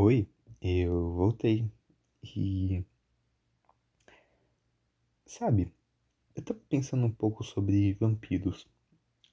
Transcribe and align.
Oi, 0.00 0.28
eu 0.62 1.12
voltei. 1.12 1.68
E. 2.22 2.84
Sabe, 5.26 5.72
eu 6.36 6.42
tava 6.44 6.60
pensando 6.68 7.04
um 7.04 7.10
pouco 7.10 7.42
sobre 7.42 7.94
vampiros. 7.94 8.68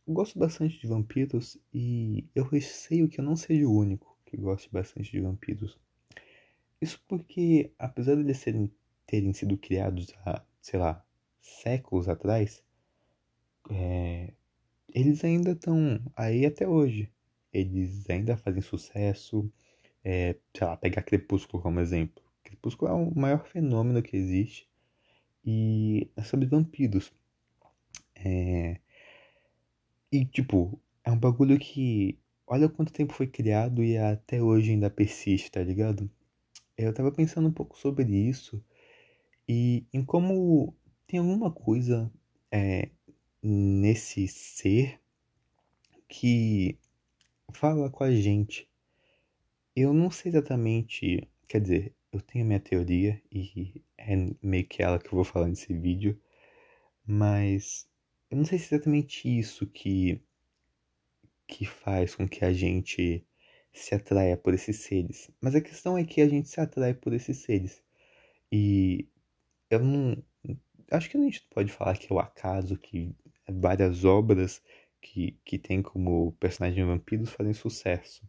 Eu 0.08 0.16
gosto 0.16 0.40
bastante 0.40 0.80
de 0.80 0.88
vampiros 0.88 1.60
e 1.72 2.26
eu 2.34 2.44
receio 2.44 3.08
que 3.08 3.20
eu 3.20 3.24
não 3.24 3.36
seja 3.36 3.68
o 3.68 3.78
único 3.78 4.18
que 4.26 4.38
goste 4.38 4.68
bastante 4.72 5.12
de 5.12 5.22
vampiros. 5.22 5.78
Isso 6.82 7.00
porque, 7.08 7.72
apesar 7.78 8.16
de 8.16 8.22
eles 8.22 8.38
serem, 8.40 8.72
terem 9.06 9.34
sido 9.34 9.58
criados 9.60 10.16
há, 10.26 10.44
sei 10.62 10.80
lá, 10.80 11.06
séculos 11.42 12.10
atrás, 12.10 12.64
é, 13.70 14.34
eles 14.94 15.24
ainda 15.24 15.52
estão 15.52 16.00
aí 16.16 16.46
até 16.46 16.68
hoje. 16.68 17.12
Eles 17.54 18.10
ainda 18.10 18.38
fazem 18.38 18.62
sucesso. 18.62 19.52
É, 20.06 20.36
sei 20.56 20.68
lá, 20.68 20.78
pegar 20.78 21.02
Crepúsculo 21.04 21.62
como 21.64 21.80
exemplo. 21.80 22.24
Crepúsculo 22.44 22.92
é 22.92 22.94
o 22.94 23.14
maior 23.20 23.46
fenômeno 23.48 24.04
que 24.04 24.16
existe. 24.16 24.70
E 25.44 26.10
é 26.16 26.24
sobre 26.24 26.48
vampiros. 26.48 27.12
É... 28.16 28.80
E, 30.12 30.26
tipo, 30.26 30.80
é 31.04 31.12
um 31.12 31.20
bagulho 31.20 31.60
que. 31.60 32.18
Olha 32.48 32.70
quanto 32.70 32.94
tempo 32.94 33.14
foi 33.14 33.28
criado 33.28 33.84
e 33.84 33.98
até 33.98 34.42
hoje 34.42 34.72
ainda 34.72 34.90
persiste, 34.90 35.52
tá 35.52 35.64
ligado? 35.64 36.10
Eu 36.78 36.94
tava 36.94 37.12
pensando 37.12 37.48
um 37.48 37.52
pouco 37.52 37.78
sobre 37.78 38.04
isso 38.06 38.64
e 39.48 39.86
em 39.94 40.04
como 40.04 40.76
tem 41.08 41.20
alguma 41.20 41.52
coisa 41.52 42.12
é, 42.52 42.90
nesse 43.42 44.28
ser 44.28 45.00
que 46.08 46.78
fala 47.54 47.90
com 47.90 48.04
a 48.04 48.12
gente. 48.12 48.68
Eu 49.76 49.94
não 49.94 50.10
sei 50.10 50.32
exatamente, 50.32 51.30
quer 51.48 51.62
dizer, 51.62 51.96
eu 52.12 52.20
tenho 52.22 52.44
a 52.46 52.48
minha 52.48 52.60
teoria 52.60 53.22
e 53.32 53.84
é 53.98 54.16
meio 54.42 54.66
que 54.68 54.82
ela 54.82 54.98
que 55.00 55.08
eu 55.08 55.12
vou 55.12 55.24
falar 55.24 55.48
nesse 55.48 55.74
vídeo, 55.74 56.20
mas 57.06 57.88
eu 58.32 58.38
não 58.38 58.46
sei 58.46 58.60
se 58.60 58.74
é 58.74 58.78
exatamente 58.78 59.28
isso 59.28 59.68
que 59.68 60.22
que 61.48 61.66
faz 61.66 62.16
com 62.16 62.28
que 62.28 62.44
a 62.46 62.54
gente 62.54 63.26
se 63.74 63.96
atraia 63.96 64.38
por 64.38 64.54
esses 64.54 64.78
seres. 64.78 65.30
Mas 65.42 65.56
a 65.56 65.62
questão 65.62 65.98
é 65.98 66.04
que 66.06 66.22
a 66.22 66.28
gente 66.30 66.50
se 66.50 66.60
atrai 66.60 66.94
por 66.94 67.14
esses 67.14 67.38
seres. 67.38 67.84
E 68.52 69.08
eu 69.70 69.80
não 69.80 70.24
acho 70.92 71.10
que 71.10 71.18
a 71.18 71.22
gente 71.22 71.42
pode 71.54 71.72
falar 71.72 71.98
que 71.98 72.12
é 72.12 72.16
o 72.16 72.20
acaso 72.20 72.78
que 72.78 73.16
várias 73.50 74.06
obras 74.06 74.62
que, 75.02 75.40
que 75.46 75.60
tem 75.60 75.82
como 75.82 76.34
personagem 76.40 76.86
vampiros 76.86 77.32
fazem 77.32 77.54
sucesso. 77.54 78.24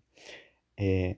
É, 0.78 1.16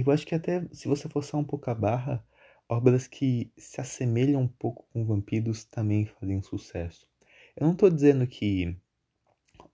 eu 0.00 0.12
acho 0.12 0.26
que 0.26 0.34
até 0.34 0.66
se 0.72 0.88
você 0.88 1.08
forçar 1.08 1.40
um 1.40 1.44
pouco 1.44 1.70
a 1.70 1.74
barra, 1.74 2.24
obras 2.68 3.06
que 3.06 3.52
se 3.56 3.80
assemelham 3.80 4.42
um 4.42 4.48
pouco 4.48 4.86
com 4.92 5.04
vampiros 5.04 5.64
também 5.64 6.06
fazem 6.06 6.42
sucesso. 6.42 7.08
Eu 7.56 7.66
não 7.66 7.72
estou 7.72 7.90
dizendo 7.90 8.26
que. 8.26 8.76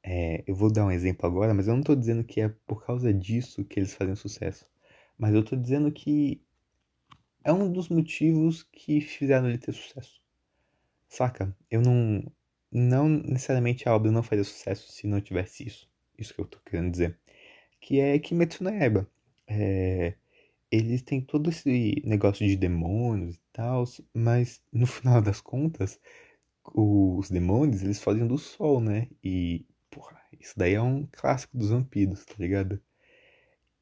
É, 0.04 0.42
eu 0.46 0.54
vou 0.54 0.72
dar 0.72 0.84
um 0.86 0.90
exemplo 0.90 1.26
agora, 1.26 1.54
mas 1.54 1.68
eu 1.68 1.74
não 1.74 1.80
estou 1.80 1.94
dizendo 1.94 2.24
que 2.24 2.40
é 2.40 2.48
por 2.66 2.84
causa 2.84 3.12
disso 3.14 3.64
que 3.64 3.78
eles 3.78 3.94
fazem 3.94 4.16
sucesso. 4.16 4.66
Mas 5.16 5.34
eu 5.34 5.40
estou 5.40 5.58
dizendo 5.58 5.92
que 5.92 6.42
é 7.44 7.52
um 7.52 7.70
dos 7.70 7.88
motivos 7.88 8.62
que 8.64 9.00
fizeram 9.00 9.48
ele 9.48 9.58
ter 9.58 9.72
sucesso. 9.72 10.20
Saca? 11.08 11.56
Eu 11.70 11.82
não 11.82 12.24
não 12.72 13.08
necessariamente 13.08 13.88
a 13.88 13.94
obra 13.94 14.10
não 14.10 14.22
faria 14.22 14.44
sucesso 14.44 14.90
se 14.90 15.06
não 15.06 15.20
tivesse 15.20 15.66
isso. 15.66 15.88
Isso 16.18 16.34
que 16.34 16.40
eu 16.40 16.46
tô 16.46 16.58
querendo 16.60 16.90
dizer. 16.90 17.18
Que 17.80 18.00
é 18.00 18.18
Kimetsu 18.18 18.64
no 18.64 18.70
Yaiba. 18.70 19.08
É, 19.54 20.14
eles 20.70 21.02
têm 21.02 21.20
todo 21.20 21.50
esse 21.50 22.02
negócio 22.04 22.46
de 22.46 22.56
demônios 22.56 23.36
e 23.36 23.40
tal, 23.52 23.84
mas 24.14 24.62
no 24.72 24.86
final 24.86 25.20
das 25.20 25.40
contas, 25.40 26.00
os 26.74 27.30
demônios, 27.30 27.82
eles 27.82 28.02
fogem 28.02 28.26
do 28.26 28.38
sol, 28.38 28.80
né? 28.80 29.08
E, 29.22 29.66
porra, 29.90 30.20
isso 30.40 30.54
daí 30.56 30.74
é 30.74 30.82
um 30.82 31.06
clássico 31.12 31.56
dos 31.58 31.70
vampiros, 31.70 32.24
tá 32.24 32.34
ligado? 32.38 32.80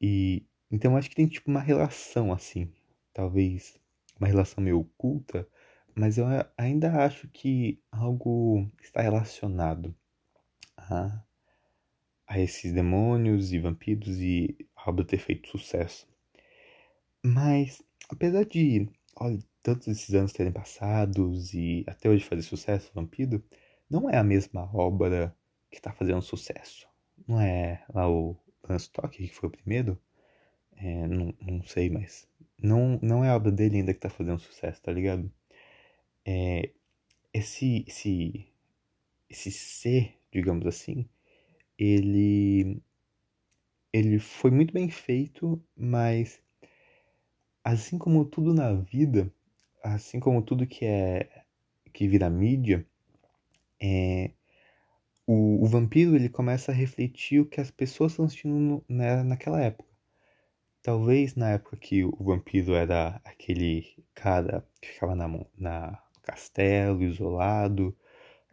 E, 0.01 0.45
então 0.69 0.97
acho 0.97 1.09
que 1.09 1.15
tem 1.15 1.27
tipo 1.27 1.49
uma 1.49 1.61
relação 1.61 2.33
assim, 2.33 2.71
talvez 3.13 3.79
uma 4.19 4.27
relação 4.27 4.63
meio 4.63 4.79
oculta, 4.79 5.47
mas 5.95 6.17
eu 6.17 6.25
ainda 6.57 7.03
acho 7.05 7.27
que 7.29 7.81
algo 7.91 8.69
está 8.81 9.01
relacionado 9.01 9.95
a, 10.77 11.21
a 12.31 12.39
esses 12.39 12.73
demônios 12.73 13.51
e 13.53 13.59
vampiros 13.59 14.19
e 14.19 14.57
obra 14.87 15.05
ter 15.05 15.17
feito 15.17 15.49
sucesso. 15.49 16.07
Mas, 17.23 17.81
apesar 18.09 18.45
de 18.45 18.87
olha, 19.15 19.39
todos 19.63 19.87
esses 19.87 20.13
anos 20.15 20.33
terem 20.33 20.51
passados 20.51 21.53
e 21.53 21.83
até 21.87 22.09
hoje 22.09 22.25
fazer 22.25 22.41
sucesso, 22.43 22.91
Vampiro, 22.93 23.43
não 23.89 24.09
é 24.09 24.17
a 24.17 24.23
mesma 24.23 24.69
obra 24.73 25.35
que 25.69 25.77
está 25.77 25.91
fazendo 25.91 26.21
sucesso. 26.21 26.87
Não 27.27 27.39
é 27.39 27.83
lá 27.93 28.09
o 28.09 28.37
Lanstock, 28.67 29.17
que 29.17 29.33
foi 29.33 29.49
o 29.49 29.51
primeiro? 29.51 29.99
É, 30.77 31.07
não, 31.07 31.33
não 31.41 31.63
sei, 31.63 31.89
mas 31.89 32.27
não, 32.61 32.99
não 33.01 33.23
é 33.23 33.29
a 33.29 33.35
obra 33.35 33.51
dele 33.51 33.77
ainda 33.77 33.93
que 33.93 33.99
está 33.99 34.09
fazendo 34.09 34.39
sucesso, 34.39 34.81
tá 34.81 34.91
ligado? 34.91 35.31
é, 36.25 36.71
esse, 37.33 37.85
esse, 37.87 38.47
esse 39.29 39.51
ser, 39.51 40.17
digamos 40.31 40.65
assim, 40.67 41.07
ele, 41.81 42.79
ele 43.91 44.19
foi 44.19 44.51
muito 44.51 44.71
bem 44.71 44.87
feito, 44.87 45.59
mas 45.75 46.39
assim 47.63 47.97
como 47.97 48.23
tudo 48.23 48.53
na 48.53 48.73
vida, 48.73 49.33
assim 49.83 50.19
como 50.19 50.43
tudo 50.43 50.67
que 50.67 50.85
é 50.85 51.43
que 51.91 52.07
vira 52.07 52.29
mídia, 52.29 52.85
é, 53.81 54.29
o, 55.25 55.63
o 55.63 55.67
vampiro 55.67 56.15
ele 56.15 56.29
começa 56.29 56.71
a 56.71 56.75
refletir 56.75 57.39
o 57.41 57.45
que 57.47 57.59
as 57.59 57.71
pessoas 57.71 58.11
estão 58.11 58.29
sentindo 58.29 58.85
na, 58.87 59.23
naquela 59.23 59.59
época. 59.59 59.89
Talvez 60.83 61.35
na 61.35 61.49
época 61.51 61.77
que 61.77 62.03
o 62.03 62.15
vampiro 62.23 62.75
era 62.75 63.19
aquele 63.25 63.87
cara 64.13 64.67
que 64.79 64.89
ficava 64.89 65.15
na, 65.15 65.27
na 65.57 65.99
castelo 66.21 67.01
isolado, 67.03 67.95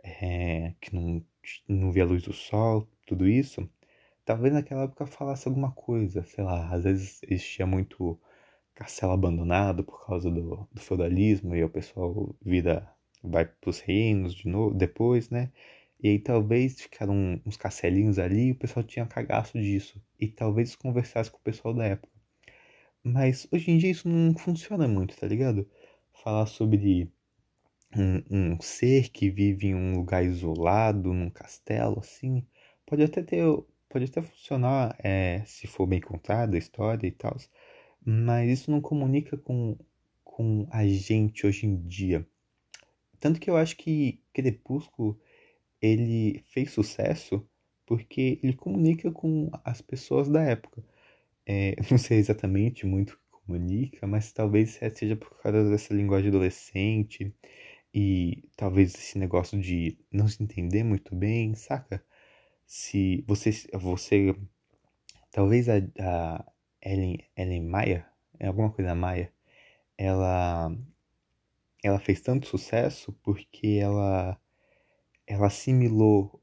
é, 0.02 0.74
que 0.80 0.94
não, 0.94 1.22
não 1.68 1.92
via 1.92 2.04
a 2.04 2.06
luz 2.06 2.22
do 2.22 2.32
sol, 2.32 2.88
tudo 3.08 3.26
isso, 3.28 3.68
talvez 4.24 4.52
naquela 4.54 4.84
época 4.84 5.06
falasse 5.06 5.48
alguma 5.48 5.72
coisa, 5.72 6.22
sei 6.24 6.44
lá, 6.44 6.68
às 6.72 6.84
vezes 6.84 7.20
existia 7.24 7.66
muito 7.66 8.20
castelo 8.74 9.12
abandonado 9.12 9.82
por 9.84 10.06
causa 10.06 10.30
do, 10.30 10.68
do 10.72 10.80
feudalismo 10.80 11.54
e 11.56 11.64
o 11.64 11.70
pessoal 11.70 12.36
vira, 12.44 12.88
vai 13.22 13.46
pros 13.46 13.80
reinos 13.80 14.34
de 14.34 14.48
novo, 14.48 14.74
depois, 14.74 15.30
né? 15.30 15.50
E 16.00 16.08
aí 16.08 16.18
talvez 16.18 16.80
ficaram 16.80 17.40
uns 17.44 17.56
castelinhos 17.56 18.18
ali 18.18 18.48
e 18.48 18.52
o 18.52 18.54
pessoal 18.54 18.84
tinha 18.84 19.06
cagaço 19.06 19.58
disso. 19.58 20.00
E 20.20 20.28
talvez 20.28 20.76
conversasse 20.76 21.30
com 21.30 21.38
o 21.38 21.40
pessoal 21.40 21.74
da 21.74 21.84
época. 21.86 22.12
Mas 23.02 23.48
hoje 23.52 23.70
em 23.70 23.78
dia 23.78 23.90
isso 23.90 24.08
não 24.08 24.34
funciona 24.36 24.86
muito, 24.86 25.16
tá 25.16 25.26
ligado? 25.26 25.68
Falar 26.22 26.46
sobre 26.46 27.10
um, 27.96 28.22
um 28.54 28.60
ser 28.60 29.08
que 29.10 29.30
vive 29.30 29.68
em 29.68 29.74
um 29.74 29.96
lugar 29.96 30.24
isolado, 30.24 31.12
num 31.12 31.30
castelo, 31.30 31.98
assim, 32.00 32.46
pode 32.88 33.02
até 33.04 33.22
ter, 33.22 33.44
pode 33.88 34.06
até 34.06 34.22
funcionar 34.22 34.96
é, 35.04 35.42
se 35.46 35.66
for 35.66 35.86
bem 35.86 36.00
contada 36.00 36.56
a 36.56 36.58
história 36.58 37.06
e 37.06 37.12
tal, 37.12 37.36
mas 38.04 38.50
isso 38.50 38.70
não 38.70 38.80
comunica 38.80 39.36
com, 39.36 39.76
com 40.24 40.66
a 40.70 40.86
gente 40.86 41.46
hoje 41.46 41.66
em 41.66 41.76
dia. 41.86 42.26
Tanto 43.20 43.40
que 43.40 43.50
eu 43.50 43.56
acho 43.56 43.76
que 43.76 44.22
Crepúsculo 44.32 45.20
ele 45.82 46.42
fez 46.48 46.72
sucesso 46.72 47.46
porque 47.86 48.38
ele 48.42 48.54
comunica 48.54 49.10
com 49.12 49.50
as 49.64 49.80
pessoas 49.82 50.28
da 50.28 50.42
época. 50.42 50.84
É, 51.46 51.76
não 51.90 51.98
sei 51.98 52.18
exatamente 52.18 52.86
muito 52.86 53.12
o 53.12 53.16
que 53.16 53.46
comunica, 53.46 54.06
mas 54.06 54.32
talvez 54.32 54.78
seja 54.94 55.16
por 55.16 55.30
causa 55.42 55.70
dessa 55.70 55.94
linguagem 55.94 56.28
adolescente 56.30 57.34
e 57.94 58.44
talvez 58.56 58.94
esse 58.94 59.18
negócio 59.18 59.60
de 59.60 59.98
não 60.12 60.28
se 60.28 60.42
entender 60.42 60.84
muito 60.84 61.14
bem, 61.16 61.54
saca? 61.54 62.04
Se 62.68 63.24
você, 63.26 63.50
você 63.72 64.36
talvez 65.32 65.70
a, 65.70 65.76
a 65.98 66.52
Ellen, 66.82 67.18
Ellen 67.34 67.62
Maia, 67.62 68.06
é 68.38 68.46
alguma 68.46 68.70
coisa 68.70 68.94
Maia, 68.94 69.32
ela, 69.96 70.70
ela 71.82 71.98
fez 71.98 72.20
tanto 72.20 72.46
sucesso 72.46 73.10
porque 73.22 73.78
ela, 73.80 74.38
ela 75.26 75.46
assimilou 75.46 76.42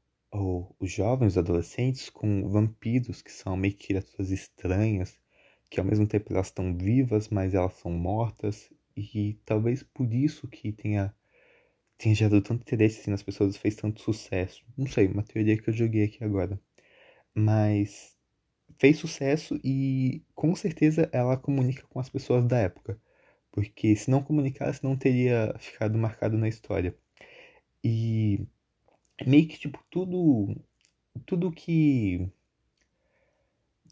os 0.80 0.90
jovens, 0.90 1.34
os 1.34 1.38
adolescentes 1.38 2.10
com 2.10 2.48
vampiros, 2.48 3.22
que 3.22 3.30
são 3.30 3.56
meio 3.56 3.74
que 3.74 3.86
criaturas 3.86 4.32
estranhas, 4.32 5.16
que 5.70 5.78
ao 5.78 5.86
mesmo 5.86 6.08
tempo 6.08 6.32
elas 6.32 6.48
estão 6.48 6.76
vivas, 6.76 7.28
mas 7.28 7.54
elas 7.54 7.74
são 7.74 7.92
mortas, 7.92 8.68
e 8.96 9.34
talvez 9.46 9.84
por 9.84 10.12
isso 10.12 10.48
que 10.48 10.72
tenha 10.72 11.14
tenha 11.98 12.14
gerado 12.14 12.42
tanto 12.42 12.62
interesse 12.62 13.00
assim, 13.00 13.10
nas 13.10 13.22
pessoas 13.22 13.56
fez 13.56 13.76
tanto 13.76 14.00
sucesso. 14.02 14.62
Não 14.76 14.86
sei, 14.86 15.06
uma 15.08 15.22
teoria 15.22 15.56
que 15.60 15.68
eu 15.70 15.74
joguei 15.74 16.04
aqui 16.04 16.22
agora. 16.24 16.60
Mas 17.34 18.16
fez 18.78 18.98
sucesso 18.98 19.58
e 19.64 20.22
com 20.34 20.54
certeza 20.54 21.08
ela 21.12 21.36
comunica 21.36 21.86
com 21.88 22.00
as 22.00 22.08
pessoas 22.08 22.46
da 22.46 22.58
época. 22.58 23.00
Porque 23.52 23.96
se 23.96 24.10
não 24.10 24.22
comunicasse, 24.22 24.84
não 24.84 24.96
teria 24.96 25.54
ficado 25.58 25.98
marcado 25.98 26.36
na 26.38 26.48
história. 26.48 26.96
E 27.84 28.46
meio 29.26 29.48
que 29.48 29.58
tipo 29.58 29.82
tudo 29.90 30.54
tudo 31.26 31.50
que 31.52 32.30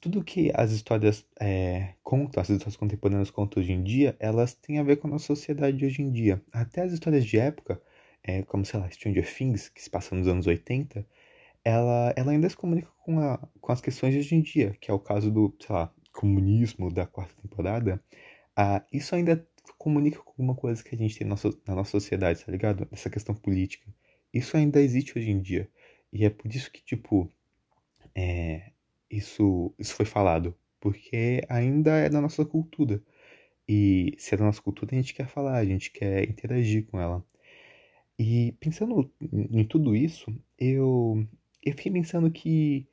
tudo 0.01 0.23
que 0.23 0.53
as 0.55 0.71
histórias 0.71 1.27
é, 1.41 1.95
contam, 2.03 2.43
as 2.43 2.51
histórias 2.51 2.77
contemporâneas 2.77 3.31
contam 3.31 3.63
hoje 3.63 3.73
em 3.73 3.83
dia, 3.83 4.15
elas 4.21 4.53
têm 4.55 4.79
a 4.79 4.83
ver 4.83 4.97
com 4.97 5.09
a 5.09 5.13
nossa 5.13 5.27
sociedade 5.27 5.79
de 5.79 5.87
hoje 5.87 6.03
em 6.03 6.11
dia. 6.13 6.43
Até 6.53 6.83
as 6.83 6.93
histórias 6.93 7.25
de 7.25 7.39
época, 7.39 7.81
é, 8.25 8.43
como 8.43 8.65
sei 8.65 8.81
lá, 8.81 8.91
Stranger 8.91 9.35
Things, 9.37 9.69
que 9.69 9.83
se 9.83 9.91
passa 9.91 10.15
nos 10.15 10.27
anos 10.27 10.47
80, 10.47 11.07
ela, 11.65 12.13
ela 12.17 12.33
ainda 12.33 12.49
se 12.49 12.57
comunica 12.57 12.89
com, 13.05 13.21
a, 13.21 13.39
com 13.61 13.73
as 13.73 13.81
questões 13.81 14.15
de 14.15 14.21
hoje 14.21 14.35
em 14.35 14.43
dia, 14.43 14.77
que 14.81 14.91
é 14.91 14.95
o 14.95 14.99
caso 14.99 15.31
do, 15.31 15.55
sei 15.61 15.75
lá, 15.75 15.93
comunismo 16.13 16.93
da 16.93 17.07
quarta 17.07 17.35
temporada. 17.43 18.03
Ah, 18.57 18.85
isso 18.93 19.15
ainda 19.15 19.47
comunica 19.79 20.19
com 20.21 20.31
alguma 20.31 20.55
coisa 20.55 20.83
que 20.83 20.95
a 20.95 20.99
gente 20.99 21.19
tem 21.19 21.27
na 21.27 21.33
nossa, 21.33 21.51
na 21.67 21.75
nossa 21.75 21.91
sociedade, 21.91 22.45
tá 22.45 22.53
ligado? 22.53 22.89
Essa 22.93 23.11
questão 23.11 23.35
política. 23.35 23.87
Isso 24.33 24.57
ainda 24.57 24.81
existe 24.81 25.19
hoje 25.19 25.31
em 25.31 25.41
dia. 25.41 25.69
E 26.13 26.25
é 26.25 26.31
por 26.31 26.51
isso 26.51 26.71
que, 26.71 26.83
tipo, 26.83 27.31
é, 28.15 28.71
isso, 29.11 29.75
isso 29.79 29.95
foi 29.95 30.07
falado. 30.07 30.55
Porque 30.81 31.43
ainda 31.49 31.93
é 31.99 32.09
da 32.09 32.21
nossa 32.21 32.45
cultura. 32.45 33.03
E 33.69 34.15
se 34.19 34.35
é 34.35 34.39
da 34.39 34.45
nossa 34.45 34.63
cultura, 34.63 34.93
a 34.93 34.97
gente 34.97 35.15
quer 35.15 35.27
falar, 35.29 35.57
a 35.57 35.65
gente 35.65 35.91
quer 35.91 36.29
interagir 36.29 36.87
com 36.87 37.01
ela. 37.01 37.25
E 38.19 38.53
pensando 38.61 39.11
em 39.21 39.65
tudo 39.65 39.95
isso, 39.95 40.35
eu, 40.59 41.27
eu 41.63 41.73
fiquei 41.73 41.93
pensando 41.93 42.31
que 42.31 42.87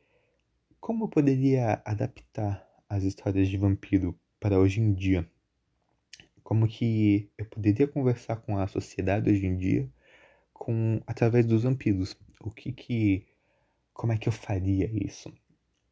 como 0.80 1.06
eu 1.06 1.10
poderia 1.10 1.82
adaptar 1.86 2.68
as 2.90 3.04
histórias 3.04 3.48
de 3.48 3.58
vampiro 3.58 4.20
para 4.40 4.60
hoje 4.60 4.82
em 4.82 4.94
dia? 4.94 5.30
Como 6.44 6.68
que 6.68 7.30
eu 7.38 7.46
poderia 7.46 7.88
conversar 7.88 8.38
com 8.38 8.58
a 8.58 8.68
sociedade 8.68 9.30
hoje 9.30 9.46
em 9.46 9.56
dia 9.58 9.90
com 10.62 11.02
através 11.08 11.44
dos 11.46 11.64
vampiros. 11.64 12.16
O 12.40 12.52
que 12.52 12.72
que 12.72 13.26
como 13.94 14.14
é 14.14 14.18
que 14.18 14.28
eu 14.28 14.34
faria 14.34 14.90
isso? 14.94 15.34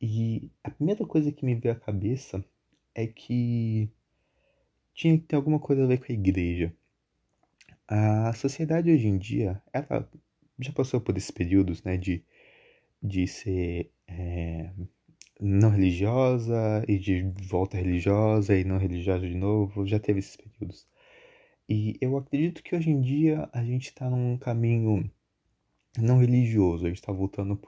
E 0.02 0.52
a 0.64 0.70
primeira 0.70 1.06
coisa 1.08 1.32
que 1.32 1.44
me 1.44 1.56
veio 1.56 1.74
à 1.74 1.80
cabeça 1.80 2.46
é 2.94 3.08
que 3.08 3.90
tinha 4.94 5.18
que 5.18 5.26
ter 5.26 5.36
alguma 5.36 5.60
coisa 5.60 5.84
a 5.84 5.88
ver 5.88 5.98
com 5.98 6.12
a 6.12 6.16
igreja. 6.16 6.72
A 7.92 8.34
sociedade 8.34 8.92
hoje 8.92 9.08
em 9.08 9.18
dia, 9.18 9.60
ela 9.74 10.08
já 10.60 10.72
passou 10.72 11.02
por 11.02 11.18
esses 11.18 11.32
períodos, 11.32 11.82
né, 11.82 11.98
de, 11.98 12.24
de 13.02 13.26
ser 13.26 13.92
é, 14.08 14.72
não 15.42 15.72
religiosa 15.72 16.86
e 16.88 17.00
de 17.00 17.24
volta 17.48 17.78
religiosa 17.78 18.56
e 18.56 18.64
não 18.64 18.78
religiosa 18.78 19.28
de 19.28 19.34
novo, 19.34 19.88
já 19.88 20.00
teve 20.00 20.20
esses 20.20 20.36
períodos. 20.36 20.88
E 21.68 21.98
eu 22.00 22.16
acredito 22.16 22.62
que 22.62 22.76
hoje 22.76 22.92
em 22.92 23.02
dia 23.02 23.50
a 23.52 23.64
gente 23.64 23.86
está 23.88 24.08
num 24.08 24.38
caminho 24.38 25.10
não 25.98 26.20
religioso, 26.20 26.86
a 26.86 26.90
gente 26.90 27.00
está 27.00 27.12
voltando 27.12 27.60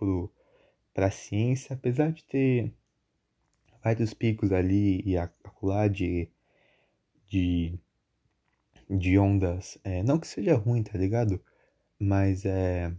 para 0.93 1.07
a 1.07 1.11
ciência, 1.11 1.73
apesar 1.73 2.11
de 2.11 2.23
ter 2.25 2.71
vários 3.83 4.13
picos 4.13 4.51
ali 4.51 5.01
e 5.03 5.17
acolá 5.17 5.87
de, 5.87 6.29
de, 7.27 7.79
de 8.97 9.17
ondas. 9.17 9.77
É, 9.83 10.03
não 10.03 10.19
que 10.19 10.27
seja 10.27 10.55
ruim, 10.55 10.83
tá 10.83 10.97
ligado? 10.97 11.41
Mas 11.99 12.45
é. 12.45 12.93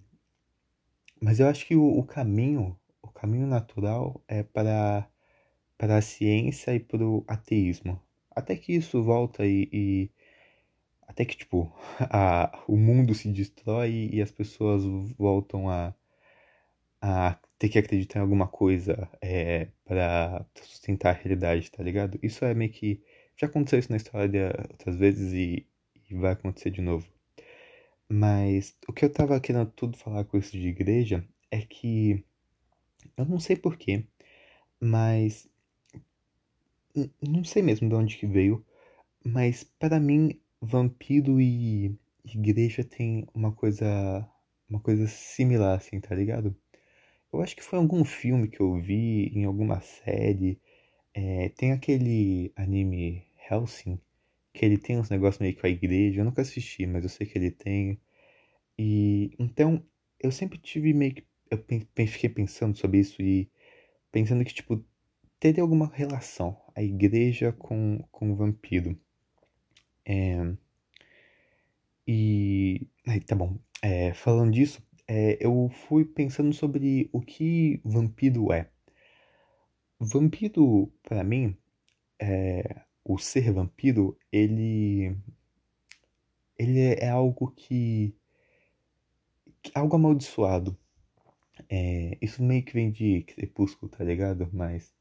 Mas 1.20 1.40
eu 1.40 1.48
acho 1.48 1.66
que 1.66 1.76
o, 1.76 1.98
o 1.98 2.04
caminho, 2.04 2.78
o 3.02 3.08
caminho 3.08 3.46
natural 3.46 4.22
é 4.28 4.42
para, 4.42 5.08
para 5.78 5.96
a 5.98 6.02
ciência 6.02 6.74
e 6.74 6.80
para 6.80 7.04
o 7.06 7.24
ateísmo. 7.28 8.00
Até 8.30 8.56
que 8.56 8.74
isso 8.74 9.02
volta 9.02 9.46
e, 9.46 9.68
e 9.72 10.10
até 11.06 11.24
que, 11.24 11.36
tipo, 11.36 11.72
a, 12.10 12.64
o 12.66 12.76
mundo 12.76 13.14
se 13.14 13.28
destrói 13.28 14.10
e 14.12 14.22
as 14.22 14.30
pessoas 14.30 14.82
voltam 15.18 15.68
a, 15.70 15.94
a 17.00 17.38
ter 17.58 17.68
que 17.68 17.78
acreditar 17.78 18.18
em 18.18 18.22
alguma 18.22 18.48
coisa 18.48 19.08
é, 19.20 19.68
para 19.84 20.44
sustentar 20.62 21.10
a 21.10 21.18
realidade, 21.18 21.70
tá 21.70 21.82
ligado? 21.82 22.18
Isso 22.22 22.44
é 22.44 22.54
meio 22.54 22.72
que. 22.72 23.02
Já 23.36 23.46
aconteceu 23.46 23.78
isso 23.78 23.90
na 23.90 23.96
história 23.96 24.52
outras 24.70 24.96
vezes 24.96 25.32
e, 25.32 25.66
vai 26.16 26.32
acontecer 26.32 26.70
de 26.70 26.80
novo. 26.80 27.06
Mas 28.08 28.76
o 28.88 28.92
que 28.92 29.04
eu 29.04 29.12
tava 29.12 29.40
querendo 29.40 29.70
tudo 29.70 29.96
falar 29.96 30.24
com 30.24 30.38
isso 30.38 30.52
de 30.52 30.68
igreja 30.68 31.26
é 31.50 31.60
que. 31.62 32.24
Eu 33.16 33.24
não 33.24 33.40
sei 33.40 33.56
porquê, 33.56 34.04
mas. 34.80 35.48
Não 37.22 37.42
sei 37.44 37.62
mesmo 37.62 37.88
de 37.88 37.94
onde 37.94 38.18
que 38.18 38.26
veio, 38.26 38.64
mas 39.24 39.64
para 39.64 39.98
mim 39.98 40.38
vampiro 40.60 41.40
e 41.40 41.98
igreja 42.24 42.84
tem 42.84 43.26
uma 43.34 43.52
coisa 43.52 44.28
uma 44.68 44.80
coisa 44.80 45.06
similar 45.06 45.76
assim, 45.78 46.00
tá 46.00 46.14
ligado? 46.14 46.56
Eu 47.32 47.40
acho 47.42 47.56
que 47.56 47.62
foi 47.62 47.78
algum 47.78 48.04
filme 48.04 48.48
que 48.48 48.60
eu 48.60 48.76
vi, 48.80 49.28
em 49.34 49.44
alguma 49.44 49.80
série. 49.80 50.60
É, 51.14 51.48
tem 51.50 51.72
aquele 51.72 52.52
anime 52.56 53.26
Helsing, 53.50 54.00
que 54.52 54.64
ele 54.64 54.78
tem 54.78 54.98
uns 54.98 55.10
negócios 55.10 55.40
meio 55.40 55.54
que 55.56 55.66
a 55.66 55.70
igreja. 55.70 56.20
Eu 56.20 56.24
nunca 56.24 56.42
assisti, 56.42 56.86
mas 56.86 57.02
eu 57.04 57.08
sei 57.10 57.26
que 57.26 57.38
ele 57.38 57.50
tem. 57.50 58.00
E 58.78 59.34
então 59.38 59.84
eu 60.20 60.30
sempre 60.32 60.58
tive 60.58 60.92
meio 60.94 61.14
que. 61.14 61.26
Eu 61.50 61.58
fiquei 62.06 62.28
pensando 62.30 62.76
sobre 62.76 62.98
isso 63.00 63.20
e 63.22 63.50
pensando 64.10 64.44
que, 64.44 64.54
tipo, 64.54 64.82
teria 65.38 65.62
alguma 65.62 65.90
relação 65.92 66.56
a 66.74 66.82
igreja 66.82 67.52
com, 67.52 67.98
com 68.10 68.32
o 68.32 68.36
vampiro. 68.36 68.98
É... 70.04 70.54
E. 72.06 72.88
Aí, 73.06 73.20
tá 73.20 73.34
bom. 73.34 73.58
É, 73.82 74.14
falando 74.14 74.52
disso, 74.52 74.82
é, 75.08 75.36
eu 75.40 75.68
fui 75.88 76.04
pensando 76.04 76.52
sobre 76.52 77.08
o 77.12 77.20
que 77.20 77.80
vampiro 77.84 78.52
é. 78.52 78.70
Vampiro, 80.00 80.92
para 81.02 81.22
mim, 81.24 81.56
é, 82.20 82.82
o 83.04 83.18
ser 83.18 83.52
vampiro, 83.52 84.16
ele. 84.30 85.16
Ele 86.58 86.80
é 86.94 87.08
algo 87.08 87.50
que. 87.50 88.14
algo 89.74 89.96
amaldiçoado. 89.96 90.76
É, 91.68 92.16
isso 92.20 92.42
meio 92.42 92.64
que 92.64 92.72
vem 92.74 92.90
de 92.90 93.22
Crepúsculo, 93.22 93.90
tá 93.90 94.04
ligado? 94.04 94.48
Mas. 94.52 94.92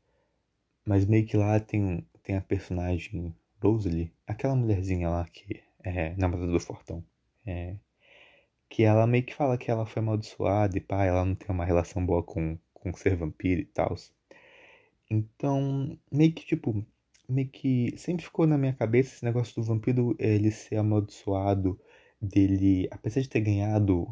Mas 0.86 1.06
meio 1.06 1.26
que 1.26 1.38
lá 1.38 1.60
tem, 1.60 2.08
tem 2.24 2.36
a 2.36 2.42
personagem 2.42 3.36
Rosalie, 3.62 4.12
aquela 4.26 4.56
mulherzinha 4.56 5.10
lá 5.10 5.26
que 5.28 5.62
é 5.84 6.16
namorada 6.16 6.52
do 6.52 6.60
Fortão. 6.60 7.04
É, 7.46 7.76
que 8.70 8.84
ela 8.84 9.06
meio 9.06 9.26
que 9.26 9.36
fala 9.36 9.58
que 9.58 9.70
ela 9.70 9.86
foi 9.86 10.02
amaldiçoada 10.02 10.78
e 10.78 10.82
pá, 10.82 11.06
ela 11.06 11.26
não 11.26 11.36
tem 11.36 11.50
uma 11.50 11.66
relação 11.66 12.06
boa 12.06 12.24
com, 12.24 12.58
com 12.74 12.94
ser 12.94 13.16
vampiro 13.16 13.62
e 13.62 13.66
tal. 13.66 13.96
Então, 15.10 15.98
meio 16.12 16.34
que 16.34 16.46
tipo, 16.46 16.86
meio 17.32 17.50
que 17.50 17.94
sempre 17.98 18.26
ficou 18.26 18.48
na 18.48 18.58
minha 18.58 18.74
cabeça 18.74 19.16
esse 19.16 19.26
negócio 19.26 19.56
do 19.56 19.64
vampiro 19.64 20.16
ele 20.20 20.52
ser 20.52 20.78
amaldiçoado, 20.78 21.80
dele, 22.22 22.88
apesar 22.92 23.22
de 23.22 23.30
ter 23.30 23.42
ganhado 23.42 24.08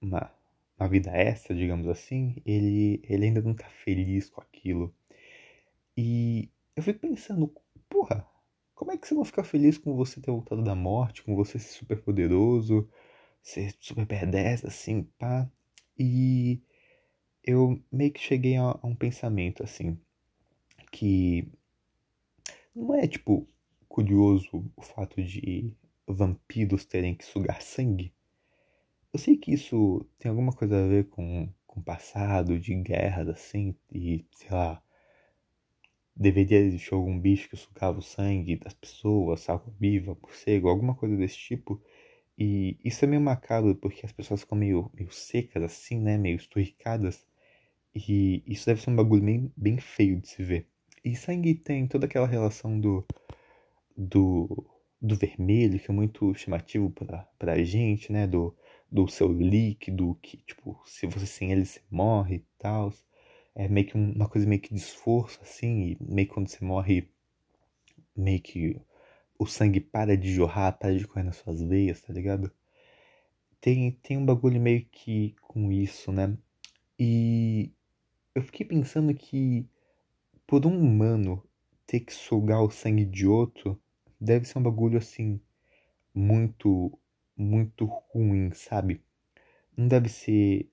uma, 0.00 0.30
uma 0.78 0.88
vida 0.88 1.10
extra, 1.10 1.54
digamos 1.56 1.88
assim, 1.88 2.36
ele, 2.44 3.00
ele 3.04 3.26
ainda 3.26 3.40
não 3.40 3.54
tá 3.54 3.68
feliz 3.84 4.28
com 4.28 4.40
aquilo. 4.40 4.94
E 5.96 6.50
eu 6.76 6.82
fico 6.82 7.00
pensando, 7.00 7.52
porra, 7.88 8.26
como 8.74 8.92
é 8.92 8.98
que 8.98 9.06
você 9.08 9.14
não 9.14 9.24
fica 9.24 9.42
feliz 9.44 9.78
com 9.78 9.94
você 9.96 10.20
ter 10.20 10.30
voltado 10.30 10.62
da 10.62 10.74
morte, 10.74 11.22
com 11.22 11.34
você 11.34 11.58
ser 11.58 11.72
super 11.72 12.02
poderoso, 12.02 12.88
ser 13.42 13.74
super 13.80 14.06
badass, 14.06 14.64
assim, 14.64 15.04
pá? 15.18 15.50
E 15.98 16.60
eu 17.44 17.80
meio 17.92 18.12
que 18.12 18.20
cheguei 18.20 18.56
a, 18.56 18.62
a 18.82 18.86
um 18.86 18.94
pensamento, 18.94 19.62
assim, 19.62 19.98
que 20.92 21.48
não 22.74 22.94
é, 22.94 23.06
tipo, 23.06 23.48
curioso 23.88 24.70
o 24.76 24.82
fato 24.82 25.22
de 25.22 25.72
vampiros 26.06 26.84
terem 26.84 27.14
que 27.14 27.24
sugar 27.24 27.62
sangue. 27.62 28.12
Eu 29.12 29.18
sei 29.18 29.36
que 29.36 29.52
isso 29.52 30.06
tem 30.18 30.28
alguma 30.30 30.52
coisa 30.52 30.84
a 30.84 30.88
ver 30.88 31.08
com, 31.08 31.48
com 31.66 31.80
passado, 31.82 32.58
de 32.58 32.74
guerras, 32.74 33.28
assim, 33.28 33.74
e, 33.92 34.26
sei 34.32 34.50
lá, 34.50 34.82
deveria 36.16 36.58
existir 36.58 36.94
algum 36.94 37.18
bicho 37.18 37.48
que 37.48 37.56
sugava 37.56 37.98
o 37.98 38.02
sangue 38.02 38.56
das 38.56 38.74
pessoas, 38.74 39.48
água 39.48 39.72
viva, 39.78 40.16
morcego, 40.20 40.68
alguma 40.68 40.94
coisa 40.94 41.16
desse 41.16 41.36
tipo. 41.36 41.80
E 42.38 42.78
isso 42.84 43.04
é 43.04 43.08
meio 43.08 43.22
macabro 43.22 43.74
porque 43.76 44.06
as 44.06 44.12
pessoas 44.12 44.40
ficam 44.42 44.58
meio, 44.58 44.90
meio 44.94 45.10
secas 45.12 45.62
assim, 45.62 46.00
né? 46.00 46.18
Meio 46.18 46.36
esturricadas. 46.36 47.26
E 47.94 48.42
isso 48.46 48.66
deve 48.66 48.82
ser 48.82 48.90
um 48.90 48.96
bagulho 48.96 49.22
bem, 49.24 49.52
bem 49.56 49.78
feio 49.78 50.20
de 50.20 50.28
se 50.28 50.42
ver. 50.44 50.68
E 51.04 51.14
sangue 51.14 51.54
tem 51.54 51.86
toda 51.86 52.06
aquela 52.06 52.26
relação 52.26 52.80
do, 52.80 53.04
do, 53.96 54.66
do 55.00 55.16
vermelho, 55.16 55.78
que 55.78 55.90
é 55.90 55.94
muito 55.94 56.34
chamativo 56.34 56.90
pra, 56.90 57.28
pra 57.38 57.62
gente, 57.62 58.12
né? 58.12 58.26
Do, 58.26 58.56
do 58.90 59.06
seu 59.08 59.32
líquido, 59.32 60.18
que, 60.22 60.38
tipo, 60.38 60.80
se 60.86 61.06
você 61.06 61.26
sem 61.26 61.52
ele, 61.52 61.64
você 61.66 61.80
morre 61.90 62.36
e 62.36 62.44
tal. 62.58 62.92
é 63.54 63.68
meio 63.68 63.86
que 63.86 63.96
uma 63.96 64.28
coisa 64.28 64.46
meio 64.48 64.60
que 64.60 64.74
de 64.74 64.80
esforço, 64.80 65.40
assim, 65.42 65.90
e 65.92 65.98
meio 66.00 66.28
que 66.28 66.34
quando 66.34 66.48
você 66.48 66.64
morre, 66.64 67.08
meio 68.16 68.40
que 68.40 68.80
o 69.38 69.46
sangue 69.46 69.80
para 69.80 70.16
de 70.16 70.32
jorrar, 70.32 70.72
para 70.78 70.96
de 70.96 71.06
correr 71.06 71.24
nas 71.24 71.36
suas 71.36 71.60
veias, 71.62 72.00
tá 72.02 72.12
ligado? 72.12 72.50
Tem, 73.60 73.92
tem 74.02 74.16
um 74.18 74.26
bagulho 74.26 74.60
meio 74.60 74.84
que 74.86 75.34
com 75.42 75.72
isso, 75.72 76.12
né? 76.12 76.36
E 76.98 77.72
eu 78.34 78.42
fiquei 78.42 78.66
pensando 78.66 79.14
que 79.14 79.66
por 80.54 80.66
um 80.66 80.80
humano 80.80 81.42
ter 81.84 81.98
que 81.98 82.14
sugar 82.14 82.62
o 82.62 82.70
sangue 82.70 83.04
de 83.04 83.26
outro 83.26 83.76
deve 84.20 84.44
ser 84.44 84.56
um 84.56 84.62
bagulho 84.62 84.98
assim 84.98 85.40
muito, 86.14 86.96
muito 87.36 87.84
ruim, 87.84 88.52
sabe? 88.52 89.02
Não 89.76 89.88
deve 89.88 90.08
ser. 90.08 90.70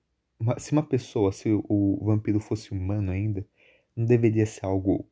Se 0.58 0.70
uma 0.70 0.84
pessoa, 0.84 1.32
se 1.32 1.50
o, 1.50 1.64
o 1.68 2.04
vampiro 2.04 2.38
fosse 2.38 2.70
humano 2.70 3.10
ainda, 3.10 3.44
não 3.96 4.04
deveria 4.04 4.46
ser 4.46 4.66
algo 4.66 5.04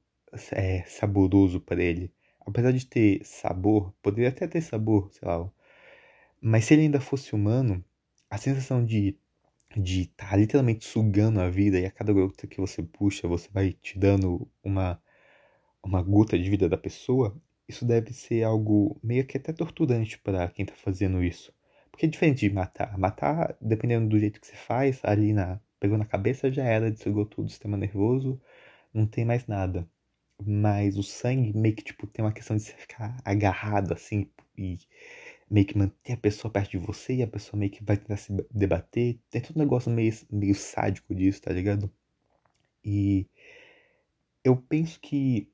é, 0.53 0.85
saboroso 0.85 1.61
para 1.61 1.83
ele. 1.83 2.15
Apesar 2.47 2.71
de 2.71 2.87
ter 2.87 3.25
sabor, 3.25 3.93
poderia 4.01 4.29
até 4.29 4.47
ter 4.47 4.61
sabor, 4.61 5.11
sei 5.13 5.27
lá. 5.27 5.51
Mas 6.41 6.67
se 6.67 6.75
ele 6.75 6.83
ainda 6.83 7.01
fosse 7.01 7.35
humano, 7.35 7.85
a 8.31 8.39
sensação 8.39 8.85
de 8.87 9.19
de 9.77 10.03
estar 10.03 10.31
tá 10.31 10.37
literalmente 10.37 10.85
sugando 10.85 11.41
a 11.41 11.49
vida 11.49 11.79
e 11.79 11.87
a 11.87 11.91
cada 11.91 12.13
gota 12.13 12.47
que 12.47 12.61
você 12.61 12.83
puxa, 12.83 13.29
você 13.29 13.49
vai 13.53 13.73
te 13.73 13.99
dando 13.99 14.49
uma 14.63 15.01
uma 15.83 16.03
gota 16.03 16.39
de 16.39 16.49
vida 16.51 16.69
da 16.69 16.77
pessoa, 16.77 17.37
isso 17.69 17.85
deve 17.85 18.13
ser 18.13 18.45
algo 18.45 18.99
meio 19.03 19.27
que 19.27 19.37
até 19.37 19.53
torturante 19.53 20.19
para 20.19 20.49
quem 20.51 20.67
tá 20.67 20.75
fazendo 20.75 21.23
isso. 21.25 21.53
Porque 21.91 22.07
é 22.07 22.09
diferente 22.09 22.41
de 22.41 22.55
matar. 22.55 22.99
Matar, 22.99 23.57
dependendo 23.61 24.09
do 24.09 24.19
jeito 24.19 24.41
que 24.41 24.47
você 24.47 24.57
faz, 24.57 25.01
ali 25.03 25.33
na 25.33 25.61
pegou 25.79 25.97
na 25.97 26.05
cabeça 26.05 26.53
já 26.53 26.65
era, 26.65 26.91
desligou 26.91 27.25
tudo 27.25 27.47
o 27.47 27.49
sistema 27.49 27.77
nervoso, 27.77 28.41
não 28.93 29.07
tem 29.07 29.25
mais 29.25 29.47
nada. 29.47 29.89
Mas 30.45 30.97
o 30.99 31.03
sangue 31.03 31.57
meio 31.57 31.75
que 31.77 31.85
tipo 31.85 32.07
tem 32.07 32.25
uma 32.25 32.33
questão 32.33 32.57
de 32.57 32.63
você 32.63 32.73
ficar 32.73 33.17
agarrado 33.25 33.93
assim 33.93 34.31
e 34.57 34.79
meio 35.51 35.67
que 35.67 35.77
manter 35.77 36.13
a 36.13 36.17
pessoa 36.17 36.53
perto 36.53 36.71
de 36.71 36.79
você 36.79 37.17
e 37.17 37.23
a 37.23 37.27
pessoa 37.27 37.59
meio 37.59 37.73
que 37.73 37.83
vai 37.85 37.97
tentar 37.97 38.17
se 38.17 38.33
debater. 38.51 39.19
Tem 39.31 39.41
todo 39.41 39.57
um 39.57 39.61
negócio 39.61 39.91
meio, 39.91 40.13
meio 40.31 40.55
sádico 40.55 41.15
disso, 41.15 41.43
tá 41.43 41.53
ligado? 41.53 41.91
E 42.85 43.27
eu 44.45 44.57
penso 44.57 45.01
que 45.01 45.51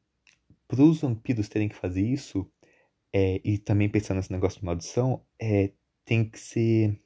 para 0.68 0.82
os 0.82 1.00
vampiros 1.00 1.48
terem 1.48 1.68
que 1.68 1.74
fazer 1.74 2.02
isso, 2.02 2.50
é, 3.12 3.40
e 3.44 3.58
também 3.58 3.88
pensando 3.88 4.18
nesse 4.18 4.32
negócio 4.32 4.60
de 4.60 4.66
maldição, 4.66 5.24
é, 5.40 5.72
tem 6.04 6.28
que 6.28 6.38
ser 6.38 7.00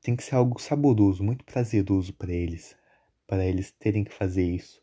tem 0.00 0.16
que 0.16 0.24
ser 0.24 0.34
algo 0.34 0.60
saboroso, 0.60 1.22
muito 1.22 1.44
prazeroso 1.44 2.12
para 2.14 2.32
eles, 2.32 2.76
para 3.26 3.46
eles 3.46 3.70
terem 3.72 4.04
que 4.04 4.12
fazer 4.12 4.44
isso. 4.44 4.82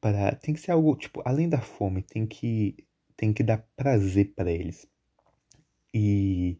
Para 0.00 0.34
tem 0.34 0.54
que 0.54 0.60
ser 0.60 0.72
algo 0.72 0.96
tipo 0.96 1.22
além 1.24 1.48
da 1.48 1.60
fome, 1.60 2.02
tem 2.02 2.26
que 2.26 2.86
tem 3.16 3.32
que 3.32 3.42
dar 3.42 3.58
prazer 3.76 4.32
para 4.34 4.50
eles. 4.50 4.86
E. 5.94 6.58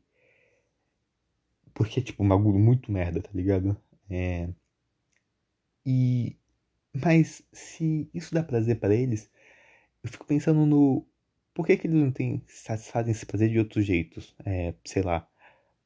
Porque 1.74 2.00
é 2.00 2.02
tipo 2.02 2.22
um 2.22 2.28
bagulho 2.28 2.58
muito 2.58 2.92
merda, 2.92 3.20
tá 3.22 3.30
ligado? 3.34 3.76
É. 4.08 4.48
E. 5.84 6.36
Mas 6.94 7.42
se 7.52 8.10
isso 8.14 8.34
dá 8.34 8.42
prazer 8.42 8.80
para 8.80 8.94
eles, 8.94 9.30
eu 10.02 10.10
fico 10.10 10.26
pensando 10.26 10.66
no. 10.66 11.06
Por 11.54 11.66
que, 11.66 11.76
que 11.76 11.86
eles 11.86 11.98
não 11.98 12.12
têm, 12.12 12.42
satisfazem 12.48 13.12
esse 13.12 13.26
prazer 13.26 13.50
de 13.50 13.58
outros 13.58 13.84
jeitos? 13.86 14.34
É, 14.44 14.74
sei 14.84 15.02
lá, 15.02 15.28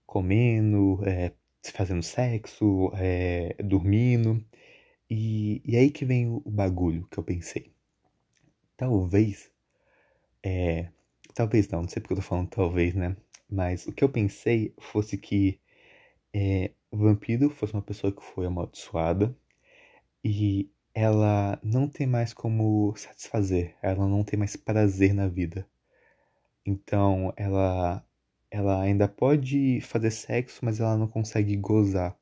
comendo, 0.06 1.00
é, 1.06 1.32
fazendo 1.74 2.02
sexo, 2.02 2.92
é, 2.96 3.54
dormindo. 3.62 4.44
E, 5.10 5.62
e 5.64 5.76
aí 5.76 5.90
que 5.90 6.04
vem 6.04 6.28
o, 6.28 6.42
o 6.44 6.50
bagulho 6.50 7.06
que 7.10 7.18
eu 7.18 7.24
pensei. 7.24 7.72
Talvez. 8.76 9.50
É, 10.44 10.90
talvez 11.34 11.68
não, 11.68 11.82
não 11.82 11.88
sei 11.88 12.00
porque 12.02 12.14
eu 12.14 12.18
tô 12.18 12.22
falando 12.22 12.48
talvez, 12.50 12.94
né? 12.94 13.16
Mas 13.48 13.86
o 13.86 13.92
que 13.92 14.04
eu 14.04 14.08
pensei 14.08 14.74
fosse 14.80 15.18
que 15.18 15.60
é, 16.34 16.72
o 16.90 16.98
vampiro 16.98 17.50
fosse 17.50 17.72
uma 17.74 17.82
pessoa 17.82 18.12
que 18.14 18.22
foi 18.22 18.46
amaldiçoada 18.46 19.36
e 20.24 20.70
ela 20.94 21.58
não 21.62 21.88
tem 21.88 22.06
mais 22.06 22.34
como 22.34 22.94
satisfazer, 22.96 23.76
ela 23.82 24.08
não 24.08 24.24
tem 24.24 24.38
mais 24.38 24.56
prazer 24.56 25.14
na 25.14 25.28
vida. 25.28 25.68
Então 26.66 27.32
ela 27.36 28.04
ela 28.50 28.80
ainda 28.82 29.08
pode 29.08 29.80
fazer 29.80 30.10
sexo, 30.12 30.64
mas 30.64 30.78
ela 30.80 30.96
não 30.96 31.08
consegue 31.08 31.56
gozar. 31.56 32.16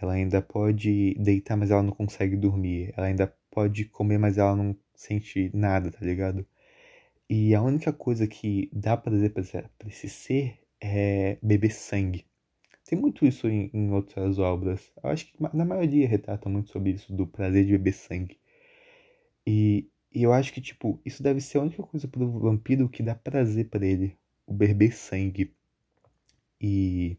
Ela 0.00 0.14
ainda 0.14 0.40
pode 0.42 1.14
deitar, 1.14 1.56
mas 1.56 1.70
ela 1.70 1.82
não 1.82 1.92
consegue 1.92 2.36
dormir. 2.36 2.92
Ela 2.96 3.08
ainda 3.08 3.34
pode 3.50 3.84
comer, 3.86 4.18
mas 4.18 4.38
ela 4.38 4.54
não 4.56 4.76
sente 4.94 5.50
nada, 5.54 5.90
tá 5.90 5.98
ligado? 6.04 6.46
E 7.28 7.54
a 7.54 7.62
única 7.62 7.92
coisa 7.92 8.26
que 8.26 8.68
dá 8.72 8.96
prazer 8.96 9.32
pra 9.32 9.88
esse 9.88 10.08
ser 10.08 10.60
é 10.80 11.38
beber 11.42 11.72
sangue. 11.72 12.26
Tem 12.84 12.98
muito 12.98 13.24
isso 13.26 13.48
em, 13.48 13.70
em, 13.72 13.90
outras 13.92 14.38
obras. 14.38 14.92
Eu 15.02 15.10
acho 15.10 15.26
que 15.26 15.42
na 15.54 15.64
maioria 15.64 16.06
retrata 16.06 16.48
muito 16.48 16.70
sobre 16.70 16.90
isso, 16.92 17.12
do 17.12 17.26
prazer 17.26 17.64
de 17.64 17.72
beber 17.72 17.94
sangue. 17.94 18.38
E, 19.46 19.88
e 20.12 20.22
eu 20.22 20.32
acho 20.32 20.52
que, 20.52 20.60
tipo, 20.60 21.00
isso 21.04 21.22
deve 21.22 21.40
ser 21.40 21.58
a 21.58 21.62
única 21.62 21.82
coisa 21.82 22.06
pro 22.06 22.38
vampiro 22.38 22.88
que 22.88 23.02
dá 23.02 23.14
prazer 23.14 23.68
para 23.70 23.86
ele. 23.86 24.16
O 24.46 24.52
beber 24.52 24.92
sangue. 24.92 25.54
E. 26.60 27.16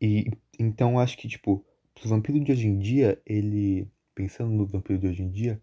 E 0.00 0.30
então 0.58 0.92
eu 0.92 0.98
acho 0.98 1.16
que, 1.18 1.28
tipo, 1.28 1.64
pro 1.94 2.08
vampiro 2.08 2.40
de 2.40 2.52
hoje 2.52 2.66
em 2.66 2.78
dia, 2.78 3.20
ele. 3.26 3.88
Pensando 4.14 4.50
no 4.50 4.66
vampiro 4.66 4.98
de 4.98 5.08
hoje 5.08 5.22
em 5.22 5.30
dia, 5.30 5.60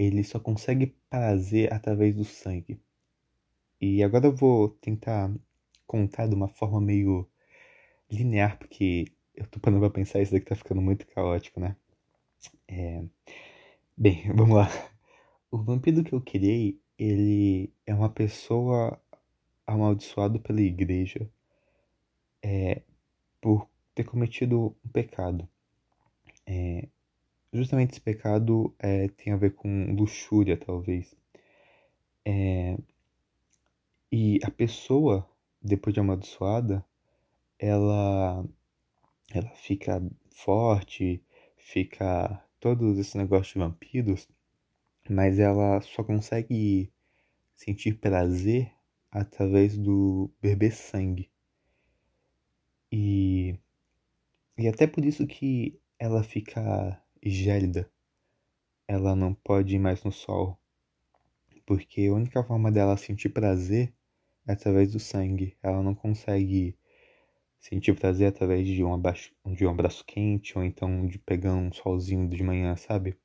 ele 0.00 0.24
só 0.24 0.40
consegue 0.40 0.96
prazer 1.10 1.72
através 1.72 2.14
do 2.16 2.24
sangue. 2.24 2.80
E 3.80 4.02
agora 4.02 4.26
eu 4.26 4.34
vou 4.34 4.70
tentar 4.70 5.30
contar 5.86 6.26
de 6.26 6.34
uma 6.34 6.48
forma 6.48 6.80
meio 6.80 7.28
linear, 8.10 8.58
porque 8.58 9.06
eu 9.34 9.46
tô 9.46 9.60
parando 9.60 9.80
pra 9.80 9.90
pensar, 9.90 10.22
isso 10.22 10.32
daqui 10.32 10.46
tá 10.46 10.56
ficando 10.56 10.80
muito 10.80 11.06
caótico, 11.08 11.60
né? 11.60 11.76
É... 12.68 13.04
Bem, 13.96 14.22
vamos 14.34 14.56
lá. 14.56 14.68
O 15.50 15.58
vampiro 15.58 16.02
que 16.04 16.14
eu 16.14 16.20
criei, 16.22 16.80
ele 16.98 17.72
é 17.86 17.94
uma 17.94 18.08
pessoa 18.08 18.98
amaldiçoada 19.66 20.38
pela 20.38 20.60
igreja 20.62 21.30
é, 22.42 22.82
por 23.40 23.68
ter 23.94 24.04
cometido 24.04 24.76
um 24.84 24.88
pecado. 24.88 25.48
É, 26.46 26.88
justamente 27.52 27.92
esse 27.92 28.00
pecado 28.00 28.74
é, 28.78 29.08
tem 29.08 29.32
a 29.32 29.36
ver 29.36 29.54
com 29.54 29.94
luxúria, 29.94 30.56
talvez. 30.56 31.14
É, 32.24 32.76
e 34.12 34.38
a 34.44 34.50
pessoa, 34.50 35.28
depois 35.62 35.94
de 35.94 36.00
amaldiçoada, 36.00 36.84
ela, 37.58 38.44
ela 39.32 39.50
fica 39.50 40.02
forte, 40.30 41.22
fica 41.56 42.44
todos 42.58 42.98
esses 42.98 43.14
negócios 43.14 43.52
de 43.54 43.58
vampiros, 43.60 44.28
mas 45.08 45.38
ela 45.38 45.80
só 45.80 46.04
consegue 46.04 46.92
sentir 47.54 47.98
prazer 47.98 48.72
através 49.10 49.76
do 49.76 50.30
beber 50.40 50.72
sangue. 50.72 51.30
E, 52.92 53.56
e 54.58 54.68
até 54.68 54.86
por 54.86 55.04
isso 55.04 55.26
que 55.26 55.80
ela 55.98 56.22
fica 56.22 57.00
gélida. 57.22 57.90
Ela 58.88 59.14
não 59.14 59.34
pode 59.34 59.74
ir 59.74 59.78
mais 59.78 60.02
no 60.02 60.12
sol. 60.12 60.58
Porque 61.66 62.06
a 62.06 62.12
única 62.12 62.42
forma 62.42 62.72
dela 62.72 62.96
sentir 62.96 63.28
prazer 63.28 63.92
é 64.46 64.52
através 64.52 64.92
do 64.92 64.98
sangue. 64.98 65.56
Ela 65.62 65.82
não 65.82 65.94
consegue 65.94 66.76
sentir 67.60 67.94
prazer 67.94 68.28
através 68.28 68.66
de 68.66 68.82
um, 68.82 68.94
abaixo, 68.94 69.32
de 69.46 69.66
um 69.66 69.70
abraço 69.70 70.04
quente 70.04 70.56
ou 70.56 70.64
então 70.64 71.06
de 71.06 71.18
pegar 71.18 71.54
um 71.54 71.72
solzinho 71.72 72.28
de 72.28 72.42
manhã, 72.42 72.74
sabe? 72.74 73.18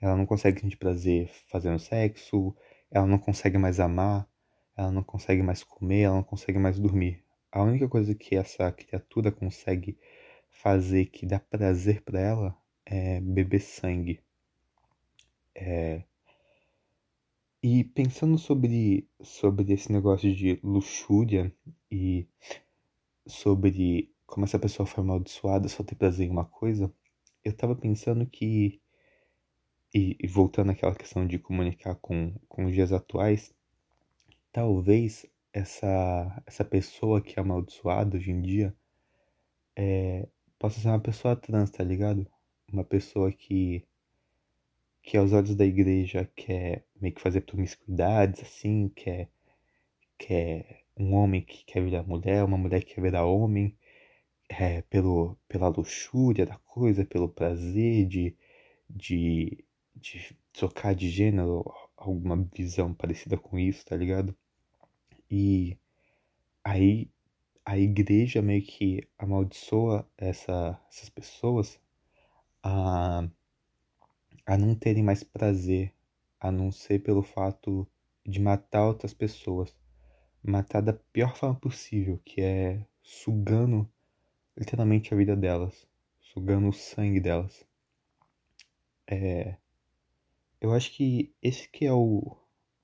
Ela 0.00 0.16
não 0.16 0.24
consegue 0.26 0.60
sentir 0.60 0.76
prazer 0.76 1.28
fazendo 1.48 1.78
sexo, 1.78 2.56
ela 2.90 3.06
não 3.06 3.18
consegue 3.18 3.58
mais 3.58 3.78
amar, 3.78 4.28
ela 4.76 4.90
não 4.90 5.02
consegue 5.02 5.42
mais 5.42 5.62
comer, 5.62 6.02
ela 6.02 6.16
não 6.16 6.24
consegue 6.24 6.58
mais 6.58 6.78
dormir. 6.78 7.22
A 7.52 7.62
única 7.62 7.88
coisa 7.88 8.14
que 8.14 8.34
essa 8.34 8.70
criatura 8.72 9.30
consegue 9.30 9.98
fazer 10.50 11.06
que 11.06 11.26
dá 11.26 11.38
prazer 11.38 12.02
para 12.02 12.20
ela 12.20 12.56
é 12.88 13.20
beber 13.20 13.60
sangue. 13.60 14.20
É... 15.54 16.02
E 17.62 17.84
pensando 17.84 18.38
sobre, 18.38 19.08
sobre 19.20 19.72
esse 19.72 19.92
negócio 19.92 20.34
de 20.34 20.58
luxúria 20.62 21.52
e 21.90 22.26
sobre 23.26 24.10
como 24.26 24.44
essa 24.44 24.58
pessoa 24.58 24.86
foi 24.86 25.02
amaldiçoada 25.02 25.68
só 25.68 25.82
ter 25.82 25.96
prazer 25.96 26.26
em 26.26 26.30
uma 26.30 26.44
coisa, 26.44 26.92
eu 27.44 27.52
tava 27.56 27.74
pensando 27.74 28.26
que, 28.26 28.80
e, 29.94 30.16
e 30.20 30.26
voltando 30.26 30.70
àquela 30.70 30.94
questão 30.94 31.26
de 31.26 31.38
comunicar 31.38 31.94
com, 31.96 32.34
com 32.48 32.66
os 32.66 32.74
dias 32.74 32.92
atuais, 32.92 33.54
talvez 34.52 35.26
essa, 35.52 36.42
essa 36.46 36.64
pessoa 36.64 37.20
que 37.20 37.38
é 37.38 37.42
amaldiçoada 37.42 38.16
hoje 38.16 38.30
em 38.30 38.40
dia 38.40 38.76
é, 39.74 40.28
possa 40.58 40.80
ser 40.80 40.88
uma 40.88 41.00
pessoa 41.00 41.34
trans, 41.34 41.70
tá 41.70 41.82
ligado? 41.82 42.26
Uma 42.72 42.84
pessoa 42.84 43.32
que 43.32 43.84
que 45.02 45.16
aos 45.16 45.32
olhos 45.32 45.54
da 45.54 45.64
igreja 45.64 46.30
quer 46.36 46.84
meio 47.00 47.14
que 47.14 47.20
fazer 47.22 47.40
promiscuidades, 47.40 48.42
assim, 48.42 48.90
quer, 48.94 49.30
quer 50.18 50.84
um 50.96 51.14
homem 51.14 51.40
que 51.40 51.64
quer 51.64 51.82
virar 51.82 52.02
mulher, 52.02 52.44
uma 52.44 52.58
mulher 52.58 52.84
que 52.84 52.94
quer 52.94 53.00
virar 53.00 53.24
homem, 53.24 53.74
é, 54.48 54.82
pelo, 54.82 55.36
pela 55.48 55.68
luxúria 55.68 56.44
da 56.46 56.56
coisa, 56.58 57.06
pelo 57.06 57.28
prazer 57.28 58.06
de, 58.06 58.36
de, 58.88 59.64
de 59.96 60.36
trocar 60.52 60.94
de 60.94 61.08
gênero, 61.08 61.64
alguma 61.96 62.36
visão 62.54 62.92
parecida 62.94 63.38
com 63.38 63.58
isso, 63.58 63.86
tá 63.86 63.96
ligado? 63.96 64.36
E 65.30 65.78
aí 66.64 67.10
a 67.64 67.78
igreja 67.78 68.42
meio 68.42 68.62
que 68.62 69.08
amaldiçoa 69.18 70.06
essa, 70.18 70.78
essas 70.90 71.08
pessoas 71.08 71.80
a, 72.62 73.28
a 74.46 74.58
não 74.58 74.74
terem 74.74 75.02
mais 75.02 75.22
prazer, 75.22 75.94
a 76.40 76.50
não 76.50 76.72
ser 76.72 77.02
pelo 77.02 77.22
fato 77.22 77.86
de 78.26 78.40
matar 78.40 78.86
outras 78.86 79.14
pessoas. 79.14 79.76
Matar 80.42 80.80
da 80.80 80.92
pior 80.92 81.36
forma 81.36 81.58
possível, 81.58 82.20
que 82.24 82.40
é 82.40 82.84
sugando 83.02 83.88
literalmente 84.56 85.12
a 85.12 85.16
vida 85.16 85.36
delas, 85.36 85.86
sugando 86.20 86.68
o 86.68 86.72
sangue 86.72 87.20
delas. 87.20 87.66
É, 89.06 89.56
eu 90.60 90.72
acho 90.72 90.92
que 90.92 91.32
esse 91.42 91.68
que 91.68 91.86
é 91.86 91.92
o, 91.92 92.36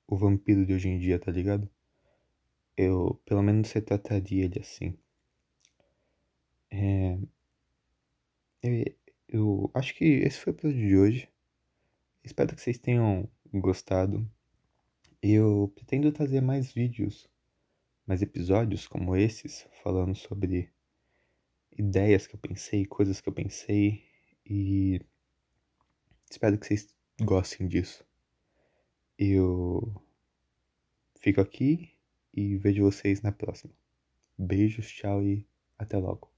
o 0.07 0.17
vampiro 0.17 0.65
de 0.67 0.75
hoje 0.75 0.89
em 0.89 0.99
dia, 0.99 1.19
tá 1.19 1.31
ligado? 1.31 1.69
Eu, 2.77 3.21
pelo 3.25 3.43
menos 3.43 3.69
você 3.69 3.81
trataria 3.81 4.45
ele 4.45 4.61
assim. 4.61 4.97
É, 6.71 7.19
acho 9.85 9.95
que 9.95 10.05
esse 10.05 10.39
foi 10.39 10.53
o 10.53 10.57
episódio 10.57 10.89
de 10.89 10.97
hoje. 10.97 11.29
Espero 12.25 12.55
que 12.55 12.61
vocês 12.63 12.79
tenham 12.79 13.29
gostado. 13.53 14.27
Eu 15.23 15.71
pretendo 15.75 16.11
trazer 16.11 16.41
mais 16.41 16.73
vídeos, 16.73 17.29
mais 18.07 18.23
episódios 18.23 18.89
como 18.89 19.15
esses, 19.15 19.69
falando 19.83 20.15
sobre 20.15 20.73
ideias 21.77 22.27
que 22.27 22.35
eu 22.35 22.41
pensei, 22.41 22.87
coisas 22.87 23.21
que 23.21 23.29
eu 23.29 23.33
pensei 23.33 24.03
e 24.47 25.03
espero 26.31 26.57
que 26.59 26.67
vocês 26.67 26.95
gostem 27.21 27.69
disso. 27.69 28.03
Eu 29.19 30.03
fico 31.21 31.43
aqui 31.43 31.93
e 32.33 32.57
vejo 32.57 32.85
vocês 32.85 33.21
na 33.21 33.33
próxima. 33.33 33.75
Beijos, 34.39 34.91
tchau 34.91 35.23
e 35.23 35.47
até 35.79 35.99
logo. 35.99 36.34